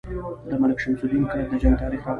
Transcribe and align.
د 0.49 0.51
ملک 0.61 0.77
شمس 0.83 1.01
الدین 1.03 1.23
کرت 1.31 1.47
د 1.49 1.53
جنګ 1.61 1.75
تاریخ 1.81 2.01
راغلی. 2.01 2.09